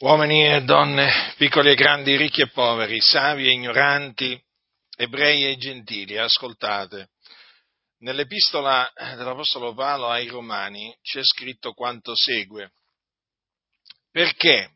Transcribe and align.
uomini 0.00 0.46
e 0.46 0.62
donne, 0.62 1.34
piccoli 1.36 1.70
e 1.70 1.74
grandi, 1.74 2.16
ricchi 2.16 2.42
e 2.42 2.50
poveri, 2.50 3.00
savi 3.00 3.48
e 3.48 3.50
ignoranti, 3.50 4.40
ebrei 4.96 5.46
e 5.46 5.56
gentili, 5.56 6.16
ascoltate. 6.16 7.10
Nell'epistola 8.00 8.88
dell'Apostolo 8.94 9.74
Paolo 9.74 10.08
ai 10.08 10.28
Romani 10.28 10.96
c'è 11.02 11.20
scritto 11.24 11.72
quanto 11.72 12.12
segue. 12.14 12.74
Perché 14.12 14.70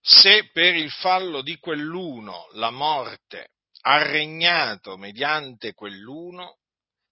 se 0.00 0.50
per 0.52 0.76
il 0.76 0.90
fallo 0.92 1.42
di 1.42 1.58
quell'uno 1.58 2.48
la 2.52 2.70
morte 2.70 3.54
ha 3.80 4.02
regnato 4.02 4.96
mediante 4.96 5.72
quell'uno, 5.72 6.58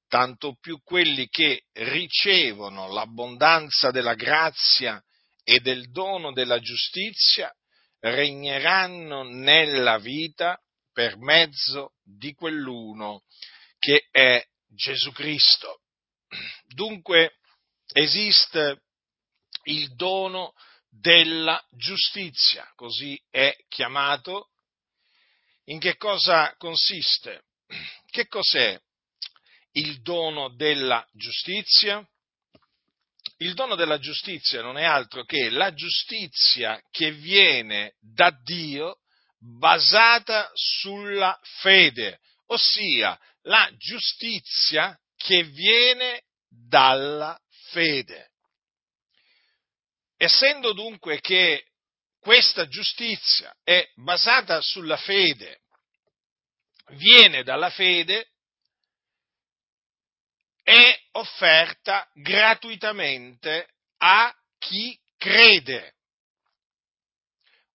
tanto 0.06 0.56
più 0.60 0.80
quelli 0.84 1.26
che 1.26 1.64
ricevono 1.72 2.86
l'abbondanza 2.92 3.90
della 3.90 4.14
grazia 4.14 5.02
e 5.44 5.60
del 5.60 5.90
dono 5.90 6.32
della 6.32 6.58
giustizia 6.58 7.54
regneranno 8.00 9.22
nella 9.22 9.98
vita 9.98 10.58
per 10.92 11.16
mezzo 11.18 11.94
di 12.02 12.34
quell'uno 12.34 13.24
che 13.78 14.08
è 14.10 14.44
Gesù 14.66 15.12
Cristo. 15.12 15.82
Dunque 16.68 17.36
esiste 17.92 18.82
il 19.64 19.94
dono 19.94 20.54
della 20.88 21.62
giustizia, 21.70 22.70
così 22.74 23.20
è 23.30 23.54
chiamato. 23.68 24.50
In 25.64 25.78
che 25.78 25.96
cosa 25.96 26.54
consiste? 26.56 27.44
Che 28.06 28.26
cos'è 28.26 28.80
il 29.72 30.00
dono 30.02 30.50
della 30.50 31.06
giustizia? 31.12 32.06
Il 33.38 33.54
dono 33.54 33.74
della 33.74 33.98
giustizia 33.98 34.62
non 34.62 34.76
è 34.76 34.84
altro 34.84 35.24
che 35.24 35.50
la 35.50 35.72
giustizia 35.72 36.80
che 36.90 37.10
viene 37.10 37.94
da 38.00 38.30
Dio 38.30 38.98
basata 39.38 40.50
sulla 40.54 41.38
fede, 41.60 42.20
ossia 42.46 43.18
la 43.42 43.70
giustizia 43.76 44.98
che 45.16 45.42
viene 45.44 46.22
dalla 46.48 47.38
fede. 47.70 48.30
Essendo 50.16 50.72
dunque 50.72 51.20
che 51.20 51.66
questa 52.20 52.66
giustizia 52.68 53.54
è 53.62 53.86
basata 53.96 54.60
sulla 54.60 54.96
fede, 54.96 55.60
viene 56.92 57.42
dalla 57.42 57.70
fede, 57.70 58.28
è 60.64 60.98
offerta 61.12 62.08
gratuitamente 62.14 63.68
a 63.98 64.34
chi 64.58 64.98
crede. 65.16 65.94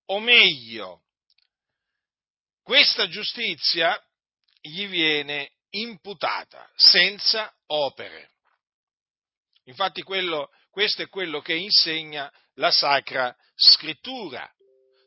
O 0.08 0.20
meglio, 0.20 1.04
questa 2.64 3.08
giustizia 3.08 3.98
gli 4.60 4.88
viene 4.88 5.52
imputata 5.70 6.68
senza 6.76 7.54
opere. 7.68 8.32
Infatti 9.66 10.02
quello, 10.02 10.52
questo 10.72 11.04
è 11.04 11.10
quello 11.10 11.42
che 11.42 11.54
insegna 11.54 12.32
la 12.56 12.72
Sacra 12.72 13.36
Scrittura. 13.56 14.52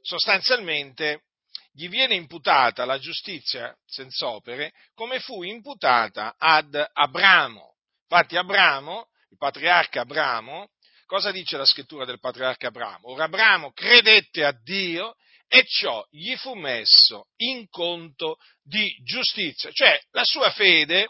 Sostanzialmente 0.02 1.24
gli 1.72 1.88
viene 1.88 2.14
imputata 2.14 2.84
la 2.84 2.98
giustizia 2.98 3.76
senza 3.86 4.28
opere 4.28 4.72
come 4.94 5.18
fu 5.18 5.42
imputata 5.42 6.36
ad 6.38 6.74
Abramo. 6.92 7.71
Infatti 8.12 8.36
Abramo, 8.36 9.08
il 9.30 9.38
patriarca 9.38 10.02
Abramo, 10.02 10.68
cosa 11.06 11.30
dice 11.30 11.56
la 11.56 11.64
scrittura 11.64 12.04
del 12.04 12.20
patriarca 12.20 12.66
Abramo? 12.66 13.08
Ora 13.08 13.24
Abramo 13.24 13.72
credette 13.72 14.44
a 14.44 14.52
Dio 14.52 15.14
e 15.48 15.64
ciò 15.64 16.06
gli 16.10 16.36
fu 16.36 16.52
messo 16.52 17.28
in 17.36 17.66
conto 17.70 18.36
di 18.62 18.94
giustizia, 19.02 19.70
cioè 19.72 19.98
la 20.10 20.24
sua 20.24 20.50
fede 20.50 21.08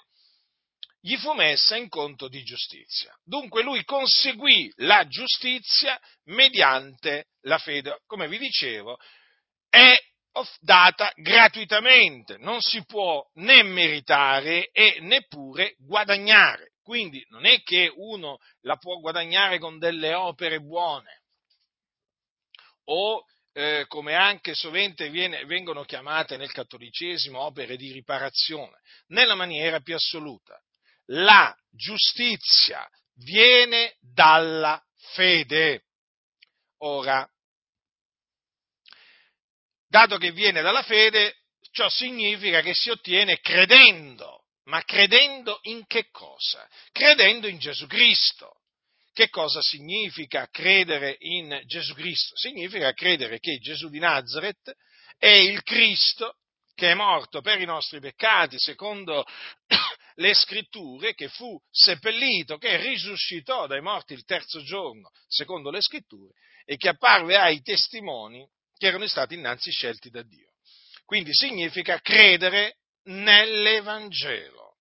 gli 1.01 1.17
fu 1.17 1.33
messa 1.33 1.75
in 1.75 1.89
conto 1.89 2.29
di 2.29 2.45
giustizia. 2.45 3.13
Dunque 3.25 3.65
lui 3.65 3.83
conseguì 3.83 4.73
la 4.77 5.05
giustizia 5.09 6.01
mediante 6.27 7.31
la 7.41 7.59
fede. 7.59 7.99
Come 8.07 8.29
vi 8.29 8.39
dicevo, 8.39 8.97
è 9.69 9.99
data 10.61 11.11
gratuitamente, 11.17 12.37
non 12.39 12.61
si 12.61 12.85
può 12.85 13.29
né 13.35 13.65
meritare 13.65 14.69
e 14.71 14.99
neppure 15.01 15.75
guadagnare. 15.79 16.72
Quindi 16.83 17.25
non 17.29 17.47
è 17.47 17.63
che 17.63 17.93
uno 17.95 18.39
la 18.63 18.77
può 18.77 18.99
guadagnare 18.99 19.59
con 19.59 19.79
delle 19.79 20.15
opere 20.15 20.61
buone 20.61 21.23
o 22.85 23.25
eh, 23.53 23.85
come 23.87 24.15
anche 24.15 24.55
sovente 24.55 25.11
viene, 25.11 25.45
vengono 25.45 25.85
chiamate 25.85 26.37
nel 26.37 26.51
cattolicesimo 26.51 27.39
opere 27.39 27.77
di 27.77 27.93
riparazione, 27.93 28.81
nella 29.09 29.35
maniera 29.35 29.81
più 29.81 29.95
assoluta. 29.95 30.61
La 31.07 31.55
giustizia 31.71 32.89
viene 33.15 33.97
dalla 34.01 34.83
fede. 35.13 35.85
Ora, 36.79 37.29
dato 39.87 40.17
che 40.17 40.33
viene 40.33 40.63
dalla 40.63 40.83
fede, 40.83 41.43
ciò 41.71 41.89
significa 41.89 42.63
che 42.63 42.75
si 42.75 42.91
ottiene 42.91 43.39
credendo 43.41 44.42
ma 44.65 44.83
credendo 44.83 45.59
in 45.63 45.87
che 45.87 46.09
cosa? 46.11 46.69
Credendo 46.93 47.47
in 47.49 47.59
Gesù 47.59 47.87
Cristo. 47.87 48.61
Che 49.13 49.29
cosa 49.29 49.61
significa 49.61 50.49
credere 50.51 51.17
in 51.19 51.61
Gesù 51.67 51.93
Cristo? 51.93 52.35
Significa 52.37 52.93
credere 52.93 53.41
che 53.41 53.59
Gesù 53.59 53.91
di 53.91 53.99
Nazareth 53.99 54.75
è 55.19 55.29
il 55.29 55.63
Cristo 55.63 56.37
che 56.75 56.91
è 56.91 56.95
morto 56.95 57.43
per 57.43 57.61
i 57.61 57.67
nostri 57.67 58.01
peccati, 58.01 58.59
secondo 58.59 59.25
le 60.17 60.35
scritture, 60.35 61.15
che 61.15 61.29
fu 61.29 61.61
seppellito, 61.71 62.57
che 62.57 62.77
risuscitò 62.79 63.67
dai 63.67 63.83
morti 63.83 64.15
il 64.15 64.25
terzo 64.25 64.63
giorno, 64.63 65.11
secondo 65.29 65.71
le 65.71 65.83
scritture, 65.83 66.33
e 66.65 66.77
che 66.77 66.89
apparve 66.89 67.37
ai 67.37 67.61
testimoni 67.61 68.49
che 68.77 68.87
erano 68.87 69.07
stati 69.07 69.35
innanzi 69.35 69.71
scelti 69.71 70.09
da 70.11 70.23
Dio. 70.23 70.51
Quindi 71.05 71.35
significa 71.35 72.01
credere 72.01 72.79
nell'Evangelo. 73.05 74.77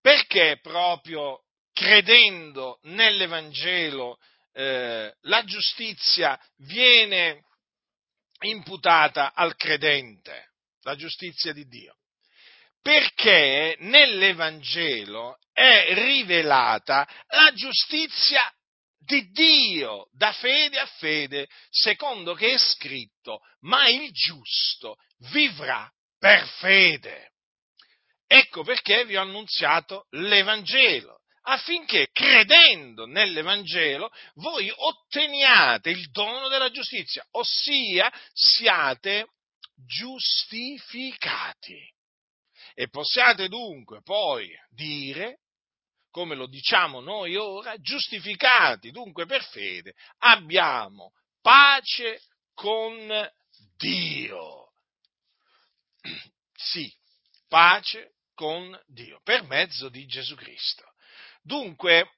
Perché 0.00 0.58
proprio 0.62 1.42
credendo 1.72 2.78
nell'Evangelo 2.82 4.18
eh, 4.52 5.14
la 5.22 5.44
giustizia 5.44 6.40
viene 6.58 7.44
imputata 8.40 9.32
al 9.34 9.56
credente, 9.56 10.52
la 10.82 10.94
giustizia 10.94 11.52
di 11.52 11.66
Dio? 11.66 11.96
Perché 12.80 13.76
nell'Evangelo 13.80 15.38
è 15.52 15.92
rivelata 15.94 17.08
la 17.28 17.52
giustizia 17.52 18.40
di 18.98 19.28
Dio 19.30 20.08
da 20.12 20.32
fede 20.32 20.78
a 20.78 20.86
fede, 20.86 21.48
secondo 21.68 22.34
che 22.34 22.52
è 22.52 22.58
scritto, 22.58 23.40
ma 23.60 23.88
il 23.88 24.12
giusto 24.12 24.96
vivrà 25.30 25.90
per 26.18 26.46
fede. 26.58 27.32
Ecco 28.26 28.62
perché 28.64 29.04
vi 29.04 29.16
ho 29.16 29.22
annunziato 29.22 30.06
l'Evangelo, 30.10 31.20
affinché 31.42 32.08
credendo 32.12 33.06
nell'Evangelo 33.06 34.10
voi 34.34 34.72
otteniate 34.74 35.90
il 35.90 36.10
dono 36.10 36.48
della 36.48 36.70
giustizia, 36.70 37.24
ossia 37.32 38.12
siate 38.32 39.28
giustificati. 39.86 41.78
E 42.74 42.88
possiate 42.88 43.48
dunque 43.48 44.02
poi 44.02 44.50
dire, 44.70 45.38
come 46.10 46.34
lo 46.34 46.46
diciamo 46.46 47.00
noi 47.00 47.36
ora, 47.36 47.76
giustificati 47.76 48.90
dunque 48.90 49.24
per 49.26 49.44
fede, 49.44 49.94
abbiamo 50.18 51.12
pace 51.40 52.20
con 52.54 53.30
Dio. 53.76 54.65
Sì, 56.54 56.92
pace 57.48 58.14
con 58.34 58.78
Dio 58.86 59.20
per 59.22 59.44
mezzo 59.44 59.88
di 59.88 60.06
Gesù 60.06 60.34
Cristo. 60.34 60.84
Dunque, 61.42 62.10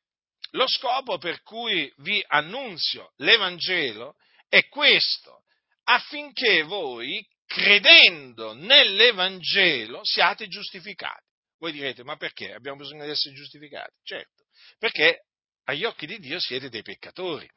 lo 0.52 0.66
scopo 0.66 1.18
per 1.18 1.42
cui 1.42 1.92
vi 1.98 2.24
annunzio 2.26 3.12
l'Evangelo 3.16 4.16
è 4.48 4.66
questo, 4.68 5.44
affinché 5.84 6.62
voi, 6.62 7.26
credendo 7.46 8.54
nell'Evangelo, 8.54 10.00
siate 10.04 10.48
giustificati. 10.48 11.26
Voi 11.58 11.72
direte, 11.72 12.04
ma 12.04 12.16
perché 12.16 12.52
abbiamo 12.52 12.78
bisogno 12.78 13.04
di 13.04 13.10
essere 13.10 13.34
giustificati? 13.34 13.92
Certo, 14.02 14.44
perché 14.78 15.24
agli 15.64 15.84
occhi 15.84 16.06
di 16.06 16.18
Dio 16.18 16.40
siete 16.40 16.68
dei 16.70 16.82
peccatori. 16.82 17.48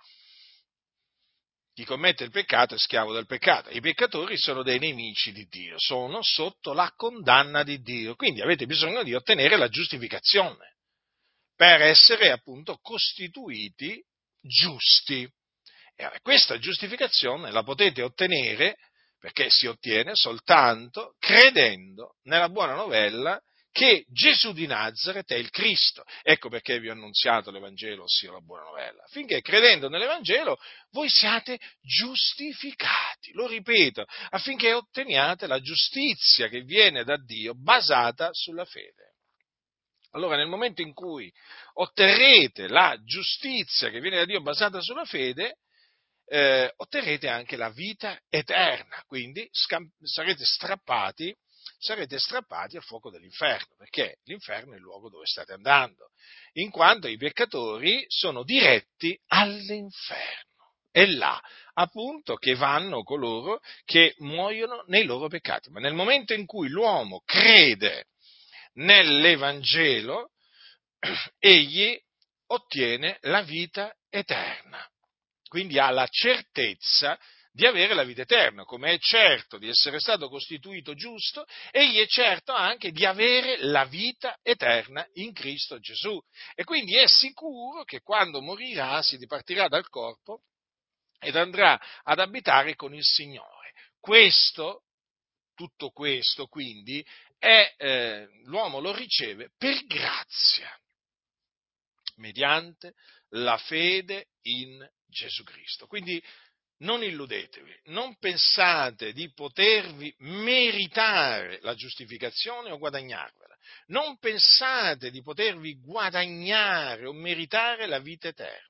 Chi 1.74 1.86
commette 1.86 2.26
il 2.26 2.32
peccato 2.32 2.76
è 2.76 2.78
schiavo 2.78 3.14
del 3.14 3.26
peccato. 3.26 3.70
I 3.70 3.80
peccatori 3.80 4.38
sono 4.38 4.62
dei 4.62 4.78
nemici 4.78 5.32
di 5.32 5.46
Dio, 5.50 5.76
sono 5.78 6.22
sotto 6.22 6.74
la 6.74 6.92
condanna 6.96 7.64
di 7.64 7.80
Dio. 7.82 8.16
Quindi 8.16 8.42
avete 8.42 8.66
bisogno 8.66 9.04
di 9.04 9.14
ottenere 9.14 9.56
la 9.56 9.70
giustificazione 9.70 10.76
per 11.56 11.82
essere 11.82 12.32
appunto 12.32 12.78
costituiti 12.82 14.04
giusti. 14.42 15.30
E 15.96 16.20
questa 16.22 16.58
giustificazione 16.58 17.52
la 17.52 17.64
potete 17.64 18.02
ottenere 18.02 18.76
perché 19.18 19.50
si 19.50 19.68
ottiene 19.68 20.16
soltanto 20.16 21.16
credendo 21.20 22.16
nella 22.24 22.50
buona 22.50 22.74
novella 22.74 23.40
che 23.72 24.06
Gesù 24.10 24.52
di 24.52 24.68
Nazareth 24.68 25.32
è 25.32 25.38
il 25.38 25.50
Cristo. 25.50 26.04
Ecco 26.24 26.50
perché 26.50 26.80
vi 26.80 26.90
ho 26.90 26.92
annunziato 26.92 27.52
l'Evangelo, 27.52 28.04
ossia 28.04 28.32
la 28.32 28.42
buona 28.42 28.64
novella, 28.64 29.04
affinché 29.04 29.42
credendo 29.42 29.88
nell'Evangelo 29.88 30.58
voi 30.92 31.10
siate 31.10 31.60
giustificati, 31.82 33.32
lo 33.34 33.48
ripeto, 33.48 34.06
affinché 34.30 34.74
otteniate 34.74 35.48
la 35.48 35.62
giustizia 35.62 36.50
che 36.50 36.62
viene 36.62 37.04
da 37.04 37.18
Dio 37.18 37.54
basata 37.56 38.30
sulla 38.34 38.66
fede. 38.66 39.14
Allora 40.12 40.36
nel 40.36 40.48
momento 40.48 40.82
in 40.82 40.94
cui 40.94 41.32
otterrete 41.76 42.68
la 42.68 42.98
giustizia 43.06 43.90
che 43.90 44.02
viene 44.02 44.18
da 44.18 44.26
Dio 44.26 44.42
basata 44.42 44.82
sulla 44.82 45.06
fede, 45.06 45.60
eh, 46.26 46.74
otterrete 46.76 47.30
anche 47.30 47.56
la 47.56 47.70
vita 47.70 48.20
eterna, 48.30 49.02
quindi 49.08 49.48
scam- 49.52 49.90
sarete 50.04 50.44
strappati 50.44 51.34
sarete 51.82 52.20
strappati 52.20 52.78
al 52.78 52.84
fuoco 52.84 53.10
dell'inferno, 53.10 53.74
perché 53.76 54.20
l'inferno 54.26 54.74
è 54.74 54.76
il 54.76 54.84
luogo 54.84 55.10
dove 55.10 55.26
state 55.26 55.54
andando, 55.54 56.12
in 56.54 56.70
quanto 56.70 57.08
i 57.08 57.18
peccatori 57.18 58.06
sono 58.08 58.44
diretti 58.44 59.20
all'inferno. 59.28 60.50
È 60.92 61.06
là, 61.06 61.42
appunto, 61.74 62.36
che 62.36 62.54
vanno 62.54 63.02
coloro 63.04 63.62
che 63.86 64.14
muoiono 64.20 64.84
nei 64.88 65.06
loro 65.06 65.28
peccati. 65.28 65.70
Ma 65.72 65.80
nel 65.80 65.94
momento 65.94 66.34
in 66.34 66.46
cui 66.46 66.70
l'uomo 66.70 67.22
crede 67.26 68.08
nell'Evangelo, 68.74 70.32
egli 71.40 71.98
ottiene 72.48 73.18
la 73.22 73.42
vita 73.42 73.96
eterna. 74.10 74.86
Quindi 75.48 75.80
ha 75.80 75.90
la 75.90 76.08
certezza 76.08 77.18
di 77.54 77.66
avere 77.66 77.94
la 77.94 78.04
vita 78.04 78.22
eterna, 78.22 78.64
come 78.64 78.94
è 78.94 78.98
certo 78.98 79.58
di 79.58 79.68
essere 79.68 80.00
stato 80.00 80.30
costituito 80.30 80.94
giusto, 80.94 81.46
egli 81.70 81.98
è 81.98 82.08
certo 82.08 82.54
anche 82.54 82.92
di 82.92 83.06
avere 83.06 83.58
la 83.66 83.84
vita 83.86 84.38
eterna 84.42 85.06
in 85.14 85.34
Cristo 85.34 85.78
Gesù. 85.80 86.20
E 86.56 86.64
quindi 86.64 86.96
è 86.96 87.08
sicuro 87.08 87.84
che 87.84 88.00
quando 88.00 88.42
morirà 88.42 89.02
si 89.02 89.18
dipartirà 89.18 89.68
dal 89.68 89.90
corpo 89.90 90.44
ed 91.20 91.36
andrà 91.36 91.80
ad 92.04 92.20
abitare 92.20 92.76
con 92.76 92.96
il 92.96 93.04
Signore. 93.04 93.74
Questo, 94.00 94.84
tutto 95.54 95.90
questo 95.90 96.48
quindi, 96.48 97.06
è, 97.38 97.74
eh, 97.78 98.28
l'uomo 98.46 98.80
lo 98.80 98.94
riceve 98.94 99.52
per 99.58 99.86
grazia, 99.86 100.74
mediante 102.16 102.94
la 103.32 103.58
fede 103.58 104.30
in 104.44 104.88
Gesù 105.06 105.44
Cristo. 105.44 105.86
Quindi 105.86 106.22
non 106.82 107.04
illudetevi, 107.04 107.80
non 107.86 108.18
pensate 108.18 109.14
di 109.14 109.32
potervi 109.34 110.14
meritare 110.20 111.60
la 111.62 111.74
giustificazione 111.76 112.72
o 112.72 112.78
guadagnarvela, 112.78 113.56
non 113.88 114.18
pensate 114.18 115.12
di 115.12 115.22
potervi 115.22 115.80
guadagnare 115.80 117.06
o 117.06 117.14
meritare 117.14 117.88
la 117.88 118.00
vita 118.00 118.28
eterna, 118.28 118.70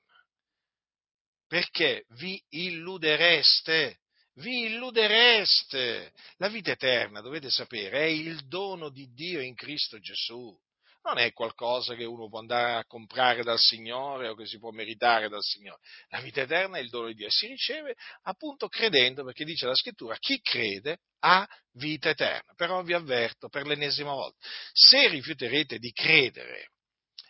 perché 1.48 2.06
vi 2.20 2.42
illudereste, 2.50 4.00
vi 4.36 4.68
illudereste. 4.68 6.14
La 6.38 6.48
vita 6.48 6.72
eterna, 6.72 7.22
dovete 7.22 7.50
sapere, 7.50 8.00
è 8.00 8.06
il 8.06 8.48
dono 8.48 8.90
di 8.90 9.12
Dio 9.14 9.42
in 9.42 9.56
Cristo 9.56 10.00
Gesù 10.00 10.58
non 11.04 11.18
è 11.18 11.32
qualcosa 11.34 11.96
che 11.96 12.04
uno 12.04 12.30
può 12.30 12.40
andare 12.40 12.80
a 12.80 12.86
comprare 12.86 13.44
dal 13.44 13.60
Signore 13.60 14.30
o 14.30 14.36
che 14.36 14.46
si 14.46 14.60
può 14.60 14.72
meritare 14.72 15.30
dal 15.30 15.42
Signore. 15.42 15.82
La 16.10 16.22
vita 16.22 16.42
eterna 16.42 16.78
è 16.78 16.82
il 16.82 16.90
dono 16.90 17.08
di 17.08 17.16
Dio 17.16 17.28
e 17.28 17.32
si 17.32 17.48
riceve 17.48 17.96
appunto 18.24 18.68
credendo, 18.68 19.24
perché 19.24 19.44
dice 19.44 19.66
la 19.66 19.76
scrittura, 19.76 20.16
chi 20.18 20.40
crede 20.42 21.00
ha 21.20 21.48
vita 21.74 22.10
eterna. 22.10 22.54
Però 22.56 22.82
vi 22.84 22.94
avverto 22.94 23.50
per 23.50 23.66
l'ennesima 23.66 24.14
volta, 24.14 24.38
se 24.72 25.08
rifiuterete 25.08 25.80
di 25.80 25.92
credere 25.92 26.72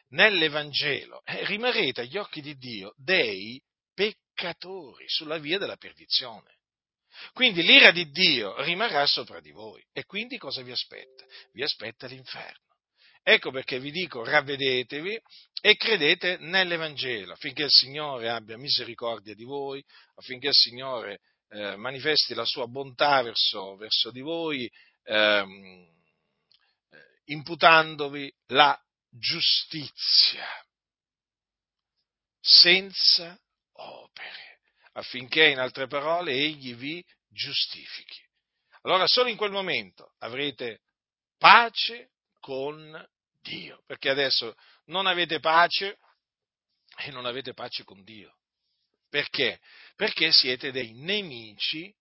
nell'Evangelo, 0.10 1.22
eh, 1.24 1.46
rimarrete 1.46 2.02
agli 2.02 2.18
occhi 2.18 2.42
di 2.42 2.58
Dio 2.58 2.94
dei 2.98 3.62
peccatori 3.94 5.06
sulla 5.08 5.38
via 5.38 5.58
della 5.58 5.78
perdizione. 5.78 6.60
Quindi 7.34 7.62
l'ira 7.62 7.92
di 7.92 8.10
Dio 8.10 8.62
rimarrà 8.64 9.06
sopra 9.06 9.40
di 9.40 9.52
voi. 9.52 9.86
E 9.92 10.06
quindi 10.06 10.38
cosa 10.38 10.62
vi 10.62 10.72
aspetta? 10.72 11.26
Vi 11.52 11.62
aspetta 11.62 12.08
l'inferno. 12.08 12.71
Ecco 13.24 13.52
perché 13.52 13.80
vi 13.80 13.92
dico, 13.92 14.24
ravvedetevi 14.24 15.22
e 15.62 15.76
credete 15.76 16.38
nell'Evangelo, 16.40 17.34
affinché 17.34 17.64
il 17.64 17.70
Signore 17.70 18.30
abbia 18.30 18.58
misericordia 18.58 19.36
di 19.36 19.44
voi, 19.44 19.84
affinché 20.16 20.48
il 20.48 20.56
Signore 20.56 21.20
eh, 21.50 21.76
manifesti 21.76 22.34
la 22.34 22.46
sua 22.46 22.66
bontà 22.66 23.22
verso, 23.22 23.76
verso 23.76 24.10
di 24.10 24.22
voi, 24.22 24.70
ehm, 25.04 25.88
eh, 26.90 27.22
imputandovi 27.26 28.34
la 28.48 28.80
giustizia 29.10 30.48
senza 32.40 33.40
opere, 33.74 34.62
affinché 34.94 35.48
in 35.48 35.60
altre 35.60 35.86
parole 35.86 36.32
egli 36.32 36.74
vi 36.74 37.06
giustifichi. 37.28 38.20
Allora 38.82 39.06
solo 39.06 39.30
in 39.30 39.38
quel 39.38 39.52
momento 39.52 40.16
avrete 40.20 40.80
pace 41.38 42.10
con 42.42 43.08
Dio, 43.42 43.82
perché 43.86 44.10
adesso 44.10 44.54
non 44.88 45.06
avete 45.06 45.40
pace 45.40 45.98
e 46.98 47.12
non 47.12 47.26
avete 47.26 47.54
pace 47.54 47.86
con 47.86 48.04
Dio. 48.04 48.36
Perché? 49.10 49.60
Perché 49.96 50.32
siete 50.32 50.72
dei 50.72 50.94
nemici 50.94 51.94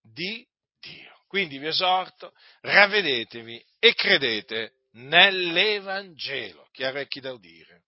di 0.00 0.44
Dio. 0.80 1.20
Quindi 1.28 1.58
vi 1.58 1.66
esorto, 1.66 2.32
ravvedetevi 2.60 3.64
e 3.78 3.94
credete 3.94 4.72
nell'Evangelo. 4.92 6.68
Chi 6.72 6.84
ha 6.84 6.88
orecchi 6.88 7.20
da 7.20 7.32
udire, 7.32 7.81